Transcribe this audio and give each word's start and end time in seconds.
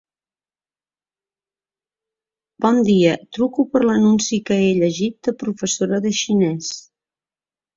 Bon 2.65 2.81
dia. 2.89 3.11
Truco 3.39 3.67
per 3.75 3.83
l'anunci 3.89 4.41
que 4.49 4.59
he 4.63 4.73
llegit 4.81 5.19
de 5.29 5.37
professora 5.45 6.01
de 6.07 6.17
xinès. 6.23 6.73